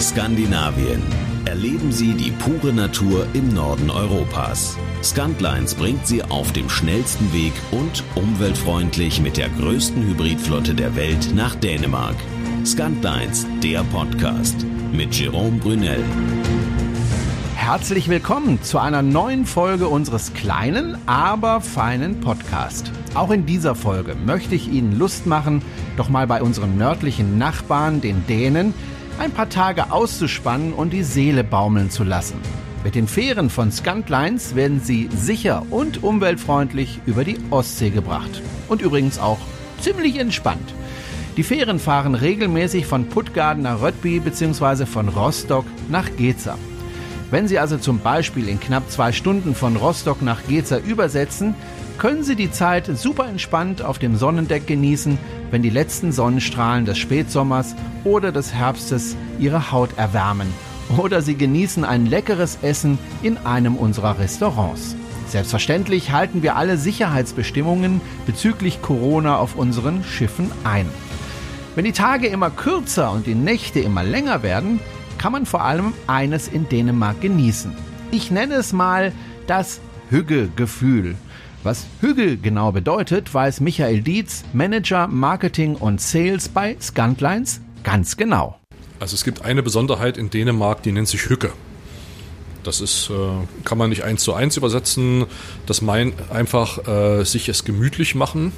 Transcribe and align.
Skandinavien. 0.00 1.02
Erleben 1.44 1.90
Sie 1.90 2.14
die 2.14 2.30
pure 2.30 2.72
Natur 2.72 3.26
im 3.32 3.48
Norden 3.48 3.90
Europas. 3.90 4.76
Scantlines 5.02 5.74
bringt 5.74 6.06
Sie 6.06 6.22
auf 6.22 6.52
dem 6.52 6.70
schnellsten 6.70 7.32
Weg 7.32 7.52
und 7.72 8.04
umweltfreundlich 8.14 9.20
mit 9.20 9.36
der 9.36 9.48
größten 9.48 10.00
Hybridflotte 10.06 10.74
der 10.74 10.94
Welt 10.94 11.34
nach 11.34 11.56
Dänemark. 11.56 12.14
Scantlines, 12.64 13.44
der 13.60 13.82
Podcast 13.84 14.64
mit 14.92 15.16
Jerome 15.16 15.58
Brunel. 15.58 16.04
Herzlich 17.56 18.08
willkommen 18.08 18.62
zu 18.62 18.78
einer 18.78 19.02
neuen 19.02 19.46
Folge 19.46 19.88
unseres 19.88 20.32
kleinen, 20.32 20.96
aber 21.06 21.60
feinen 21.60 22.20
Podcast. 22.20 22.92
Auch 23.14 23.32
in 23.32 23.46
dieser 23.46 23.74
Folge 23.74 24.14
möchte 24.14 24.54
ich 24.54 24.68
Ihnen 24.68 24.96
Lust 24.96 25.26
machen, 25.26 25.60
doch 25.96 26.08
mal 26.08 26.28
bei 26.28 26.40
unseren 26.40 26.78
nördlichen 26.78 27.36
Nachbarn, 27.36 28.00
den 28.00 28.24
Dänen, 28.28 28.74
ein 29.18 29.32
paar 29.32 29.48
Tage 29.48 29.90
auszuspannen 29.90 30.72
und 30.72 30.90
die 30.90 31.02
Seele 31.02 31.44
baumeln 31.44 31.90
zu 31.90 32.04
lassen. 32.04 32.40
Mit 32.84 32.94
den 32.94 33.08
Fähren 33.08 33.50
von 33.50 33.72
Scantlines 33.72 34.54
werden 34.54 34.80
Sie 34.80 35.08
sicher 35.14 35.64
und 35.70 36.02
umweltfreundlich 36.02 37.00
über 37.06 37.24
die 37.24 37.38
Ostsee 37.50 37.90
gebracht. 37.90 38.42
Und 38.68 38.80
übrigens 38.80 39.18
auch 39.18 39.38
ziemlich 39.80 40.18
entspannt. 40.18 40.74
Die 41.36 41.42
Fähren 41.42 41.78
fahren 41.78 42.14
regelmäßig 42.14 42.86
von 42.86 43.08
Puttgarden 43.08 43.64
nach 43.64 43.82
Röttby 43.82 44.20
bzw. 44.20 44.86
von 44.86 45.08
Rostock 45.08 45.64
nach 45.88 46.08
Geza. 46.16 46.56
Wenn 47.30 47.46
Sie 47.46 47.58
also 47.58 47.76
zum 47.76 48.00
Beispiel 48.00 48.48
in 48.48 48.58
knapp 48.58 48.90
zwei 48.90 49.12
Stunden 49.12 49.54
von 49.54 49.76
Rostock 49.76 50.22
nach 50.22 50.40
Geza 50.48 50.78
übersetzen, 50.78 51.54
können 51.98 52.22
Sie 52.22 52.36
die 52.36 52.50
Zeit 52.50 52.86
super 52.96 53.28
entspannt 53.28 53.82
auf 53.82 53.98
dem 53.98 54.16
Sonnendeck 54.16 54.66
genießen, 54.66 55.18
wenn 55.50 55.62
die 55.62 55.68
letzten 55.68 56.10
Sonnenstrahlen 56.12 56.86
des 56.86 56.96
Spätsommers 56.96 57.74
oder 58.04 58.32
des 58.32 58.54
Herbstes 58.54 59.14
Ihre 59.38 59.72
Haut 59.72 59.90
erwärmen. 59.98 60.48
Oder 60.96 61.20
Sie 61.20 61.34
genießen 61.34 61.84
ein 61.84 62.06
leckeres 62.06 62.58
Essen 62.62 62.98
in 63.22 63.36
einem 63.38 63.76
unserer 63.76 64.18
Restaurants. 64.18 64.96
Selbstverständlich 65.26 66.12
halten 66.12 66.42
wir 66.42 66.56
alle 66.56 66.78
Sicherheitsbestimmungen 66.78 68.00
bezüglich 68.24 68.80
Corona 68.80 69.36
auf 69.36 69.54
unseren 69.54 70.02
Schiffen 70.02 70.50
ein. 70.64 70.86
Wenn 71.74 71.84
die 71.84 71.92
Tage 71.92 72.28
immer 72.28 72.48
kürzer 72.48 73.12
und 73.12 73.26
die 73.26 73.34
Nächte 73.34 73.80
immer 73.80 74.02
länger 74.02 74.42
werden, 74.42 74.80
kann 75.18 75.32
man 75.32 75.46
vor 75.46 75.62
allem 75.62 75.92
eines 76.06 76.48
in 76.48 76.68
Dänemark 76.68 77.20
genießen. 77.20 77.74
Ich 78.10 78.30
nenne 78.30 78.54
es 78.54 78.72
mal 78.72 79.12
das 79.46 79.80
Hügge-Gefühl. 80.10 81.16
Was 81.64 81.86
Hügge 82.00 82.36
genau 82.36 82.72
bedeutet, 82.72 83.34
weiß 83.34 83.60
Michael 83.60 84.00
Dietz, 84.00 84.44
Manager 84.52 85.08
Marketing 85.08 85.74
und 85.74 86.00
Sales 86.00 86.48
bei 86.48 86.76
Scantlines, 86.80 87.60
ganz 87.82 88.16
genau. 88.16 88.58
Also 89.00 89.14
es 89.14 89.24
gibt 89.24 89.44
eine 89.44 89.62
Besonderheit 89.62 90.16
in 90.16 90.30
Dänemark, 90.30 90.82
die 90.82 90.92
nennt 90.92 91.08
sich 91.08 91.28
Hücke. 91.28 91.52
Das 92.62 92.80
ist, 92.80 93.10
äh, 93.10 93.14
kann 93.64 93.78
man 93.78 93.90
nicht 93.90 94.04
eins 94.04 94.22
zu 94.22 94.34
eins 94.34 94.56
übersetzen. 94.56 95.26
Das 95.66 95.82
meint 95.82 96.14
einfach 96.30 96.86
äh, 96.86 97.24
sich 97.24 97.48
es 97.48 97.64
gemütlich 97.64 98.14
machen 98.14 98.52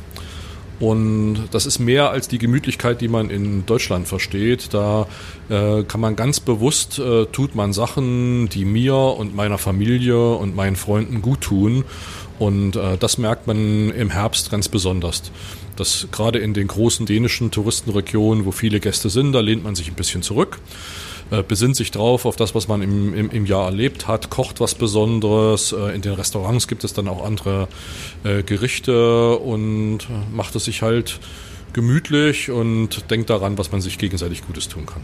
und 0.80 1.48
das 1.50 1.66
ist 1.66 1.78
mehr 1.78 2.10
als 2.10 2.26
die 2.26 2.38
Gemütlichkeit, 2.38 3.02
die 3.02 3.08
man 3.08 3.28
in 3.28 3.66
Deutschland 3.66 4.08
versteht. 4.08 4.72
Da 4.72 5.06
äh, 5.50 5.82
kann 5.84 6.00
man 6.00 6.16
ganz 6.16 6.40
bewusst, 6.40 6.98
äh, 6.98 7.26
tut 7.26 7.54
man 7.54 7.74
Sachen, 7.74 8.48
die 8.48 8.64
mir 8.64 8.96
und 8.96 9.36
meiner 9.36 9.58
Familie 9.58 10.34
und 10.34 10.56
meinen 10.56 10.76
Freunden 10.76 11.20
gut 11.20 11.42
tun. 11.42 11.84
Und 12.38 12.76
äh, 12.76 12.96
das 12.96 13.18
merkt 13.18 13.46
man 13.46 13.90
im 13.90 14.08
Herbst 14.08 14.50
ganz 14.50 14.68
besonders. 14.68 15.30
Das 15.76 16.08
gerade 16.10 16.38
in 16.38 16.54
den 16.54 16.66
großen 16.66 17.04
dänischen 17.04 17.50
Touristenregionen, 17.50 18.46
wo 18.46 18.50
viele 18.50 18.80
Gäste 18.80 19.10
sind, 19.10 19.32
da 19.32 19.40
lehnt 19.40 19.62
man 19.62 19.74
sich 19.74 19.88
ein 19.88 19.94
bisschen 19.94 20.22
zurück 20.22 20.60
äh, 21.30 21.42
besinnt 21.42 21.76
sich 21.76 21.90
drauf 21.90 22.26
auf 22.26 22.36
das, 22.36 22.54
was 22.54 22.68
man 22.68 22.82
im, 22.82 23.14
im, 23.14 23.30
im 23.30 23.46
Jahr 23.46 23.66
erlebt 23.66 24.08
hat, 24.08 24.30
kocht 24.30 24.60
was 24.60 24.74
Besonderes. 24.74 25.72
Äh, 25.72 25.94
in 25.94 26.02
den 26.02 26.14
Restaurants 26.14 26.68
gibt 26.68 26.84
es 26.84 26.92
dann 26.92 27.08
auch 27.08 27.24
andere 27.24 27.68
äh, 28.24 28.42
Gerichte 28.42 29.36
und 29.38 30.00
macht 30.32 30.54
es 30.56 30.64
sich 30.64 30.82
halt 30.82 31.20
gemütlich 31.72 32.50
und 32.50 33.10
denkt 33.10 33.30
daran, 33.30 33.58
was 33.58 33.72
man 33.72 33.80
sich 33.80 33.98
gegenseitig 33.98 34.46
Gutes 34.46 34.68
tun 34.68 34.86
kann. 34.86 35.02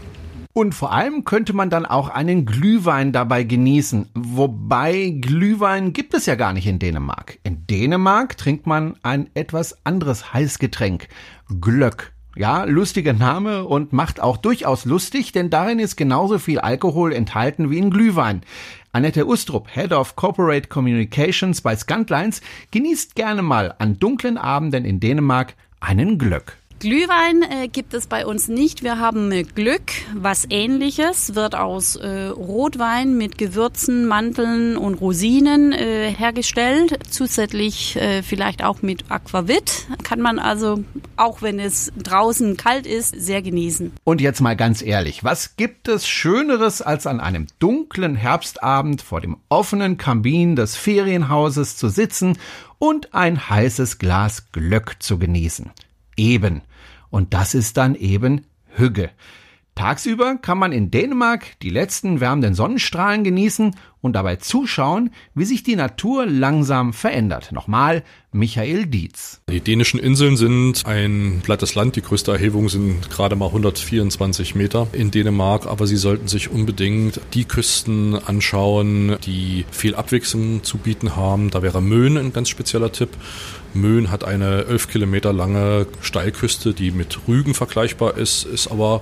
Und 0.57 0.73
vor 0.73 0.91
allem 0.91 1.23
könnte 1.23 1.53
man 1.53 1.69
dann 1.69 1.85
auch 1.85 2.09
einen 2.09 2.45
Glühwein 2.47 3.11
dabei 3.11 3.43
genießen. 3.43 4.09
Wobei 4.15 5.13
Glühwein 5.21 5.93
gibt 5.93 6.15
es 6.15 6.25
ja 6.25 6.33
gar 6.33 6.51
nicht 6.51 6.65
in 6.65 6.79
Dänemark. 6.79 7.37
In 7.43 7.67
Dänemark 7.67 8.37
trinkt 8.37 8.65
man 8.65 8.95
ein 9.03 9.29
etwas 9.35 9.85
anderes 9.85 10.33
Heißgetränk. 10.33 11.09
Glöck. 11.61 12.11
Ja, 12.37 12.65
lustiger 12.65 13.13
Name 13.13 13.65
und 13.65 13.93
macht 13.93 14.19
auch 14.19 14.37
durchaus 14.37 14.85
lustig, 14.85 15.31
denn 15.31 15.49
darin 15.49 15.79
ist 15.79 15.95
genauso 15.95 16.37
viel 16.37 16.59
Alkohol 16.59 17.11
enthalten 17.11 17.71
wie 17.71 17.79
in 17.79 17.89
Glühwein. 17.89 18.41
Annette 18.91 19.25
Ustrup, 19.25 19.67
Head 19.73 19.91
of 19.91 20.15
Corporate 20.15 20.67
Communications 20.67 21.61
bei 21.61 21.75
Scantlines, 21.75 22.41
genießt 22.69 23.15
gerne 23.15 23.41
mal 23.41 23.73
an 23.79 23.97
dunklen 23.97 24.37
Abenden 24.37 24.85
in 24.85 24.99
Dänemark 24.99 25.55
einen 25.79 26.19
Glöck. 26.19 26.57
Glühwein 26.79 27.41
äh, 27.41 27.67
gibt 27.67 27.95
es 27.95 28.05
bei 28.05 28.27
uns 28.27 28.49
nicht. 28.49 28.83
Wir 28.83 28.99
haben 28.99 29.31
äh, 29.31 29.41
Glück, 29.41 29.93
was 30.13 30.45
ähnliches, 30.51 31.33
wird 31.33 31.55
aus 31.55 31.95
äh, 31.95 32.25
Rotwein 32.25 33.17
mit 33.17 33.39
Gewürzen, 33.39 34.05
Manteln 34.05 34.77
und 34.77 34.93
Rosinen 34.95 35.71
äh, 35.71 36.13
hergestellt. 36.15 36.99
Zusätzlich 37.09 37.95
äh, 37.95 38.21
vielleicht 38.21 38.63
auch 38.63 38.83
mit 38.83 39.09
Aquavit. 39.09 39.87
Kann 40.03 40.21
man 40.21 40.37
also, 40.37 40.83
auch 41.15 41.41
wenn 41.41 41.59
es 41.59 41.91
draußen 41.97 42.57
kalt 42.57 42.85
ist, 42.85 43.19
sehr 43.19 43.41
genießen. 43.41 43.93
Und 44.03 44.21
jetzt 44.21 44.41
mal 44.41 44.55
ganz 44.55 44.83
ehrlich, 44.83 45.23
was 45.23 45.55
gibt 45.55 45.87
es 45.87 46.07
Schöneres, 46.07 46.83
als 46.83 47.07
an 47.07 47.19
einem 47.19 47.47
dunklen 47.57 48.15
Herbstabend 48.15 49.01
vor 49.01 49.19
dem 49.19 49.37
offenen 49.49 49.97
Kamin 49.97 50.55
des 50.55 50.75
Ferienhauses 50.75 51.75
zu 51.75 51.89
sitzen 51.89 52.37
und 52.77 53.15
ein 53.15 53.49
heißes 53.49 53.97
Glas 53.97 54.51
Glöck 54.51 54.97
zu 54.99 55.17
genießen? 55.17 55.71
Eben. 56.17 56.61
Und 57.09 57.33
das 57.33 57.53
ist 57.53 57.77
dann 57.77 57.95
eben 57.95 58.41
Hügge. 58.75 59.11
Tagsüber 59.77 60.37
kann 60.37 60.57
man 60.57 60.71
in 60.71 60.89
Dänemark 60.89 61.59
die 61.61 61.69
letzten 61.69 62.19
wärmenden 62.19 62.55
Sonnenstrahlen 62.55 63.23
genießen 63.23 63.75
und 64.01 64.13
dabei 64.13 64.37
zuschauen, 64.37 65.11
wie 65.35 65.45
sich 65.45 65.61
die 65.61 65.75
Natur 65.75 66.25
langsam 66.25 66.93
verändert. 66.93 67.51
Nochmal 67.51 68.03
Michael 68.31 68.87
Dietz. 68.87 69.41
Die 69.47 69.61
dänischen 69.61 69.99
Inseln 69.99 70.35
sind 70.35 70.83
ein 70.87 71.41
plattes 71.43 71.75
Land. 71.75 71.95
Die 71.95 72.01
größte 72.01 72.31
Erhebung 72.31 72.69
sind 72.69 73.11
gerade 73.11 73.35
mal 73.35 73.47
124 73.47 74.55
Meter 74.55 74.87
in 74.93 75.11
Dänemark. 75.11 75.67
Aber 75.67 75.85
Sie 75.85 75.97
sollten 75.97 76.27
sich 76.27 76.49
unbedingt 76.49 77.21
die 77.35 77.45
Küsten 77.45 78.15
anschauen, 78.15 79.17
die 79.25 79.65
viel 79.69 79.93
Abwechslung 79.93 80.63
zu 80.63 80.79
bieten 80.79 81.15
haben. 81.15 81.51
Da 81.51 81.61
wäre 81.61 81.83
Möhn 81.83 82.17
ein 82.17 82.33
ganz 82.33 82.49
spezieller 82.49 82.91
Tipp. 82.91 83.09
Möhn 83.81 84.11
hat 84.11 84.23
eine 84.23 84.65
11 84.65 84.89
Kilometer 84.89 85.33
lange 85.33 85.87
Steilküste, 86.01 86.73
die 86.73 86.91
mit 86.91 87.19
Rügen 87.27 87.53
vergleichbar 87.53 88.17
ist, 88.17 88.45
ist 88.45 88.67
aber 88.67 89.01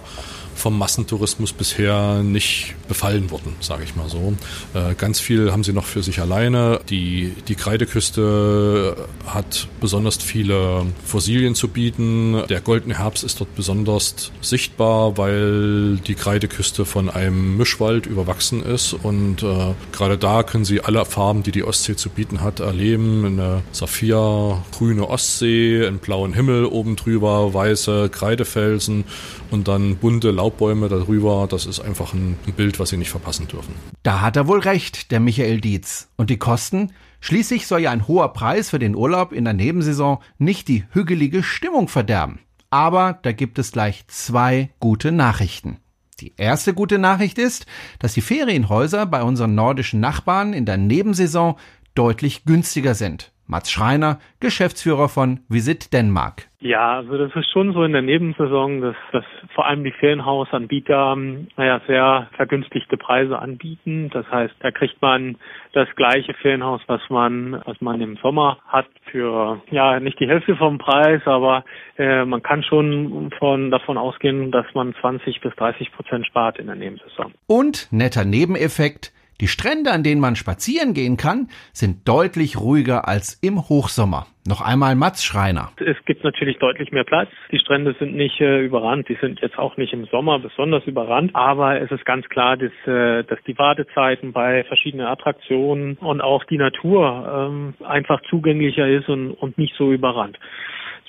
vom 0.55 0.77
Massentourismus 0.77 1.53
bisher 1.53 2.23
nicht 2.23 2.75
befallen 2.88 3.29
worden, 3.29 3.55
sage 3.59 3.83
ich 3.83 3.95
mal 3.95 4.09
so. 4.09 4.33
Äh, 4.73 4.95
ganz 4.95 5.19
viel 5.19 5.51
haben 5.51 5.63
sie 5.63 5.73
noch 5.73 5.85
für 5.85 6.01
sich 6.01 6.21
alleine. 6.21 6.79
Die, 6.89 7.33
die 7.47 7.55
Kreideküste 7.55 8.95
hat 9.27 9.67
besonders 9.81 10.17
viele 10.17 10.85
Fossilien 11.03 11.55
zu 11.55 11.67
bieten. 11.67 12.41
Der 12.49 12.61
goldene 12.61 12.97
Herbst 12.97 13.23
ist 13.23 13.39
dort 13.39 13.53
besonders 13.55 14.31
sichtbar, 14.41 15.17
weil 15.17 15.97
die 15.97 16.15
Kreideküste 16.15 16.85
von 16.85 17.09
einem 17.09 17.57
Mischwald 17.57 18.05
überwachsen 18.05 18.63
ist 18.63 18.94
und 18.94 19.44
äh, 19.44 19.73
gerade 19.91 20.17
da 20.17 20.44
können 20.44 20.65
sie 20.65 20.81
alle 20.81 21.05
Farben, 21.05 21.44
die 21.44 21.51
die 21.51 21.63
Ostsee 21.63 21.95
zu 21.95 22.09
bieten 22.09 22.41
hat, 22.41 22.59
erleben. 22.59 23.25
Eine 23.25 23.61
saphirgrüne 23.71 25.07
Ostsee, 25.07 25.85
einen 25.85 25.99
blauen 25.99 26.33
Himmel 26.33 26.65
oben 26.65 26.95
drüber, 26.95 27.53
weiße 27.53 28.09
Kreidefelsen 28.09 29.03
und 29.51 29.68
dann 29.68 29.97
bunte 29.97 30.31
Laubbäume 30.45 30.89
darüber. 30.89 31.47
Das 31.50 31.65
ist 31.65 31.80
einfach 31.80 32.13
ein, 32.13 32.38
Bild, 32.56 32.80
was 32.80 32.89
Sie 32.89 32.97
nicht 32.97 33.09
verpassen 33.09 33.47
dürfen. 33.47 33.74
Da 34.03 34.21
hat 34.21 34.36
er 34.36 34.47
wohl 34.47 34.59
recht, 34.59 35.12
der 35.12 35.19
Michael 35.19 35.59
Dietz. 35.59 36.09
Und 36.18 36.30
die 36.30 36.38
Kosten? 36.38 36.94
Schließlich 37.19 37.65
soll 37.65 37.81
ja 37.81 37.92
ein 37.92 38.07
hoher 38.07 38.31
Preis 38.33 38.69
für 38.69 38.77
den 38.77 38.95
Urlaub 38.95 39.33
in 39.33 39.45
der 39.45 39.53
Nebensaison 39.53 40.19
nicht 40.38 40.68
die 40.68 40.86
hügelige 40.92 41.42
Stimmung 41.42 41.88
verderben. 41.88 42.39
Aber 42.69 43.18
da 43.24 43.31
gibt 43.31 43.57
es 43.57 43.71
gleich 43.71 44.06
zwei 44.07 44.69
gute 44.80 45.12
Nachrichten. 45.12 45.77
Die 46.19 46.33
erste 46.38 46.75
gute 46.75 47.00
Nachricht 47.00 47.39
ist, 47.39 47.65
dass 47.97 48.13
die 48.13 48.21
Ferienhäuser 48.21 49.07
bei 49.07 49.24
unseren 49.24 49.56
nordischen 49.56 50.00
Nachbarn 50.00 50.53
in 50.53 50.65
der 50.65 50.77
Nebensaison 50.77 51.56
deutlich 51.95 52.45
günstiger 52.45 52.94
sind. 52.94 53.31
Mats 53.47 53.71
Schreiner, 53.71 54.19
Geschäftsführer 54.39 55.09
von 55.09 55.42
Visit 55.50 55.94
Denmark. 55.94 56.47
Ja, 56.59 56.95
also 56.95 57.15
das 57.15 57.36
ist 57.36 57.51
schon 57.51 57.74
so 57.74 57.83
in 57.83 57.92
der 57.92 58.01
Nebensaison, 58.01 58.81
dass, 58.81 58.95
dass 59.12 59.24
vor 59.53 59.68
allem 59.68 59.83
die 59.83 59.92
Ferienhausanbieter 59.92 61.15
naja, 61.15 61.80
sehr 61.86 62.27
vergünstigte 62.36 62.97
Preise 62.97 63.38
anbieten. 63.38 64.09
Das 64.12 64.25
heißt, 64.31 64.56
da 64.62 64.71
kriegt 64.71 65.00
man 65.00 65.38
das 65.74 65.88
gleiche 65.95 66.33
Ferienhaus, 66.33 66.81
was 66.88 67.01
man, 67.09 67.62
was 67.65 67.80
man 67.81 68.01
im 68.01 68.18
Sommer 68.18 68.57
hat, 68.68 68.88
für 69.12 69.62
ja 69.69 70.00
nicht 70.00 70.19
die 70.19 70.27
Hälfte 70.27 70.56
vom 70.56 70.80
Preis, 70.80 71.21
aber 71.25 71.63
äh, 72.00 72.25
man 72.25 72.42
kann 72.42 72.63
schon 72.63 73.31
von 73.38 73.69
davon 73.69 74.00
ausgehen, 74.00 74.51
dass 74.51 74.65
man 74.74 74.95
20 75.00 75.42
bis 75.42 75.56
30 75.57 75.92
Prozent 75.92 76.25
spart 76.25 76.57
in 76.57 76.65
der 76.65 76.75
Nebensaison. 76.75 77.31
Und 77.45 77.89
netter 77.92 78.25
Nebeneffekt, 78.25 79.13
die 79.41 79.47
Strände, 79.47 79.91
an 79.91 80.03
denen 80.03 80.21
man 80.21 80.35
spazieren 80.35 80.93
gehen 80.93 81.17
kann, 81.17 81.49
sind 81.73 82.07
deutlich 82.07 82.57
ruhiger 82.57 83.07
als 83.07 83.33
im 83.41 83.67
Hochsommer. 83.67 84.27
Noch 84.47 84.61
einmal 84.61 84.95
Mats 84.95 85.25
Schreiner. 85.25 85.71
Es 85.77 85.97
gibt 86.05 86.23
natürlich 86.23 86.57
deutlich 86.59 86.91
mehr 86.91 87.03
Platz. 87.03 87.29
Die 87.51 87.57
Strände 87.57 87.95
sind 87.97 88.15
nicht 88.15 88.39
äh, 88.39 88.63
überrannt. 88.63 89.09
Die 89.09 89.17
sind 89.19 89.41
jetzt 89.41 89.57
auch 89.57 89.75
nicht 89.75 89.91
im 89.91 90.05
Sommer 90.05 90.37
besonders 90.37 90.85
überrannt. 90.85 91.35
Aber 91.35 91.81
es 91.81 91.89
ist 91.91 92.05
ganz 92.05 92.29
klar, 92.29 92.55
dass, 92.55 92.71
äh, 92.85 93.23
dass 93.23 93.39
die 93.47 93.57
Wartezeiten 93.57 94.33
bei 94.33 94.63
verschiedenen 94.65 95.07
Attraktionen 95.07 95.97
und 95.97 96.21
auch 96.21 96.43
die 96.43 96.59
Natur 96.59 97.49
ähm, 97.49 97.73
einfach 97.83 98.21
zugänglicher 98.29 98.87
ist 98.87 99.09
und, 99.09 99.31
und 99.31 99.57
nicht 99.57 99.73
so 99.77 99.91
überrannt 99.91 100.37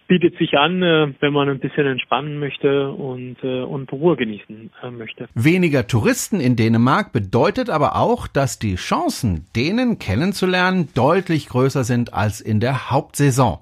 bietet 0.06 0.38
sich 0.38 0.54
an, 0.54 0.82
äh, 0.82 1.12
wenn 1.20 1.32
man 1.32 1.48
ein 1.48 1.58
bisschen 1.58 1.86
entspannen 1.86 2.38
möchte 2.38 2.90
und, 2.90 3.36
äh, 3.42 3.62
und 3.62 3.92
Ruhe 3.92 4.16
genießen 4.16 4.70
äh, 4.82 4.90
möchte. 4.90 5.28
Weniger 5.34 5.86
Touristen 5.86 6.40
in 6.40 6.56
Dänemark 6.56 7.12
bedeutet 7.12 7.70
aber 7.70 7.96
auch, 7.96 8.26
dass 8.26 8.58
die 8.58 8.76
Chancen, 8.76 9.46
Dänen 9.54 9.98
kennenzulernen, 9.98 10.88
deutlich 10.94 11.48
größer 11.48 11.84
sind 11.84 12.14
als 12.14 12.40
in 12.40 12.60
der 12.60 12.90
Hauptsaison. 12.90 13.58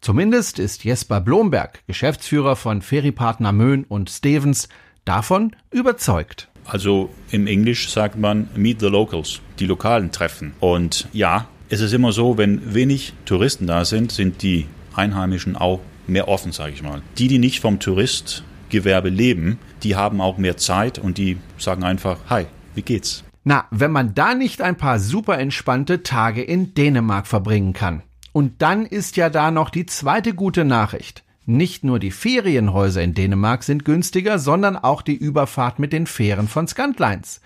Zumindest 0.00 0.58
ist 0.58 0.84
Jesper 0.84 1.20
Blomberg, 1.20 1.80
Geschäftsführer 1.86 2.54
von 2.54 2.82
Feriepartner 2.82 3.52
Möhn 3.52 3.84
und 3.88 4.10
Stevens, 4.10 4.68
davon 5.04 5.56
überzeugt. 5.70 6.48
Also 6.64 7.08
im 7.30 7.46
Englisch 7.46 7.88
sagt 7.88 8.18
man 8.18 8.48
Meet 8.54 8.80
the 8.80 8.88
Locals, 8.88 9.40
die 9.58 9.66
Lokalen 9.66 10.12
treffen. 10.12 10.52
Und 10.60 11.08
ja, 11.12 11.48
es 11.70 11.80
ist 11.80 11.94
immer 11.94 12.12
so, 12.12 12.38
wenn 12.38 12.74
wenig 12.74 13.14
Touristen 13.24 13.66
da 13.66 13.84
sind, 13.84 14.12
sind 14.12 14.42
die 14.42 14.66
Einheimischen 14.94 15.56
auch 15.56 15.80
mehr 16.06 16.28
offen, 16.28 16.52
sage 16.52 16.72
ich 16.72 16.82
mal. 16.82 17.02
Die, 17.18 17.28
die 17.28 17.38
nicht 17.38 17.60
vom 17.60 17.78
Touristgewerbe 17.80 19.08
leben, 19.08 19.58
die 19.82 19.96
haben 19.96 20.20
auch 20.20 20.38
mehr 20.38 20.56
Zeit 20.56 20.98
und 20.98 21.18
die 21.18 21.38
sagen 21.58 21.84
einfach, 21.84 22.18
hi, 22.28 22.46
wie 22.74 22.82
geht's? 22.82 23.24
Na, 23.44 23.66
wenn 23.70 23.92
man 23.92 24.14
da 24.14 24.34
nicht 24.34 24.60
ein 24.60 24.76
paar 24.76 24.98
super 24.98 25.38
entspannte 25.38 26.02
Tage 26.02 26.42
in 26.42 26.74
Dänemark 26.74 27.26
verbringen 27.26 27.72
kann. 27.72 28.02
Und 28.32 28.60
dann 28.62 28.84
ist 28.84 29.16
ja 29.16 29.30
da 29.30 29.50
noch 29.50 29.70
die 29.70 29.86
zweite 29.86 30.34
gute 30.34 30.64
Nachricht. 30.64 31.24
Nicht 31.46 31.82
nur 31.82 31.98
die 31.98 32.10
Ferienhäuser 32.10 33.02
in 33.02 33.14
Dänemark 33.14 33.62
sind 33.62 33.86
günstiger, 33.86 34.38
sondern 34.38 34.76
auch 34.76 35.00
die 35.00 35.16
Überfahrt 35.16 35.78
mit 35.78 35.94
den 35.94 36.06
Fähren 36.06 36.46
von 36.46 36.68
Scantlines. 36.68 37.40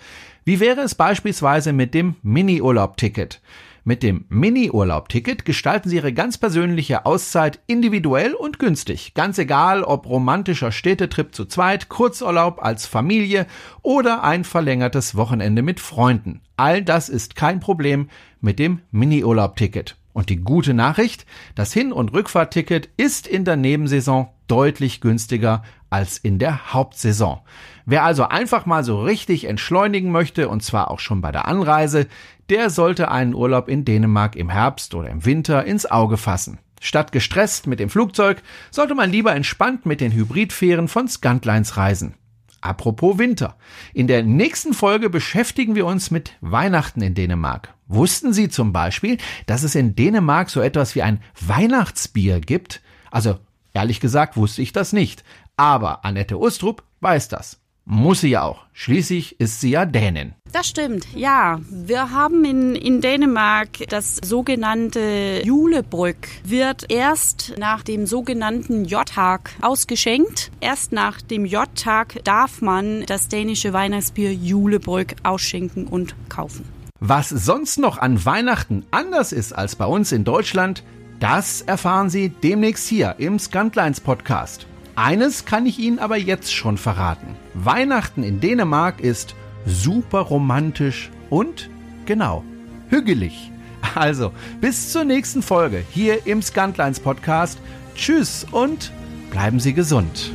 Wie 0.45 0.59
wäre 0.59 0.81
es 0.81 0.97
beispielsweise 0.97 1.73
mit 1.73 1.95
dem 1.95 2.17
Mini-Urlaub-Ticket? 2.23 3.41
Mit 3.85 4.05
dem 4.05 4.27
Mini-Urlaub-Ticket 4.29 5.45
gestalten 5.45 5.89
Sie 5.89 5.97
Ihre 5.97 6.13
ganz 6.13 6.39
persönliche 6.39 7.05
Auszeit 7.05 7.59
individuell 7.67 8.33
und 8.33 8.61
günstig. 8.61 9.13
Ganz 9.15 9.39
egal, 9.39 9.83
ob 9.83 10.07
romantischer 10.07 10.71
Städtetrip 10.71 11.35
zu 11.35 11.47
zweit, 11.47 11.89
Kurzurlaub 11.89 12.63
als 12.63 12.87
Familie 12.87 13.45
oder 13.83 14.23
ein 14.23 14.45
verlängertes 14.45 15.17
Wochenende 15.17 15.63
mit 15.63 15.81
Freunden. 15.81 16.43
All 16.57 16.83
das 16.83 17.09
ist 17.09 17.35
kein 17.35 17.59
Problem 17.59 18.09
mit 18.41 18.61
dem 18.61 18.83
Mini-Urlaub-Ticket. 18.93 19.97
Und 20.13 20.29
die 20.29 20.37
gute 20.37 20.75
Nachricht, 20.75 21.27
das 21.57 21.73
Hin- 21.73 21.93
und 21.93 22.13
Rückfahrtticket 22.13 22.89
ist 22.97 23.27
in 23.27 23.45
der 23.45 23.57
Nebensaison 23.57 24.29
deutlich 24.47 25.01
günstiger 25.01 25.65
als 25.91 26.19
in 26.19 26.39
der 26.39 26.73
Hauptsaison. 26.73 27.41
Wer 27.85 28.05
also 28.05 28.25
einfach 28.25 28.65
mal 28.65 28.85
so 28.85 29.03
richtig 29.03 29.45
entschleunigen 29.45 30.13
möchte, 30.13 30.49
und 30.49 30.63
zwar 30.63 30.91
auch 30.91 31.01
schon 31.01 31.21
bei 31.21 31.33
der 31.33 31.49
Anreise, 31.49 32.07
der 32.53 32.69
sollte 32.69 33.11
einen 33.11 33.35
Urlaub 33.35 33.67
in 33.67 33.87
Dänemark 33.87 34.37
im 34.37 34.51
Herbst 34.51 34.95
oder 34.95 35.09
im 35.09 35.25
Winter 35.25 35.65
ins 35.65 35.91
Auge 35.91 36.19
fassen. 36.19 36.59
Statt 36.83 37.11
gestresst 37.11 37.67
mit 37.67 37.81
dem 37.81 37.89
Flugzeug 37.89 38.43
sollte 38.71 38.95
man 38.95 39.11
lieber 39.11 39.35
entspannt 39.35 39.87
mit 39.87 40.03
den 40.03 40.13
Hybridfähren 40.13 40.87
von 40.87 41.09
Scantlines 41.09 41.79
reisen. 41.79 42.15
Apropos 42.61 43.17
Winter. 43.17 43.57
In 43.95 44.07
der 44.07 44.23
nächsten 44.23 44.75
Folge 44.75 45.09
beschäftigen 45.09 45.77
wir 45.77 45.87
uns 45.87 46.11
mit 46.11 46.33
Weihnachten 46.43 47.01
in 47.01 47.15
Dänemark. 47.15 47.73
Wussten 47.87 48.35
Sie 48.35 48.51
zum 48.51 48.75
Beispiel, 48.75 49.17
dass 49.47 49.63
es 49.63 49.75
in 49.75 49.97
Dänemark 49.97 50.51
so 50.51 50.61
etwas 50.61 50.95
wie 50.95 51.01
ein 51.01 51.23
Weihnachtsbier 51.41 52.39
gibt? 52.41 52.83
Also, 53.11 53.39
ehrlich 53.73 53.99
gesagt, 53.99 54.37
wusste 54.37 54.61
ich 54.61 54.75
das 54.75 54.93
nicht. 54.93 55.25
Aber 55.57 56.05
Annette 56.05 56.39
Ostrup 56.39 56.83
weiß 57.01 57.29
das. 57.29 57.62
Muss 57.85 58.21
sie 58.21 58.31
ja 58.31 58.43
auch. 58.43 58.65
Schließlich 58.73 59.41
ist 59.41 59.61
sie 59.61 59.71
ja 59.71 59.85
Dänin. 59.85 60.35
Das 60.53 60.69
stimmt, 60.69 61.07
ja. 61.15 61.61
Wir 61.71 62.11
haben 62.11 62.45
in, 62.45 62.75
in 62.75 63.01
Dänemark 63.01 63.69
das 63.89 64.19
sogenannte 64.23 65.43
Julebrück. 65.45 66.29
Wird 66.45 66.91
erst 66.91 67.55
nach 67.59 67.83
dem 67.83 68.07
sogenannten 68.07 68.85
J-Tag 68.85 69.51
ausgeschenkt. 69.61 70.53
Erst 70.61 70.93
nach 70.93 71.21
dem 71.21 71.45
J-Tag 71.45 72.23
darf 72.25 72.61
man 72.61 73.05
das 73.07 73.29
dänische 73.29 73.73
Weihnachtsbier 73.73 74.33
Julebrück 74.33 75.17
ausschenken 75.23 75.87
und 75.87 76.15
kaufen. 76.29 76.65
Was 77.01 77.31
sonst 77.31 77.79
noch 77.79 77.99
an 77.99 78.25
Weihnachten 78.25 78.85
anders 78.93 79.33
ist 79.33 79.53
als 79.53 79.75
bei 79.75 79.87
uns 79.87 80.13
in 80.13 80.23
Deutschland, 80.23 80.85
das 81.19 81.63
erfahren 81.63 82.11
Sie 82.11 82.29
demnächst 82.29 82.87
hier 82.89 83.17
im 83.19 83.39
Scantlines 83.39 84.01
Podcast. 84.01 84.67
Eines 84.95 85.45
kann 85.45 85.67
ich 85.67 85.79
Ihnen 85.79 85.99
aber 85.99 86.17
jetzt 86.17 86.55
schon 86.55 86.77
verraten. 86.77 87.37
Weihnachten 87.55 88.23
in 88.23 88.41
Dänemark 88.41 89.01
ist 89.01 89.35
super 89.67 90.21
romantisch 90.21 91.11
und, 91.31 91.71
genau, 92.05 92.45
hügelig. 92.89 93.51
Also, 93.95 94.33
bis 94.61 94.93
zur 94.93 95.05
nächsten 95.05 95.43
Folge 95.43 95.85
hier 95.91 96.27
im 96.27 96.41
Scantlines 96.41 97.01
Podcast. 97.01 97.59
Tschüss 97.95 98.47
und 98.51 98.93
bleiben 99.31 99.61
Sie 99.61 99.75
gesund. 99.75 100.33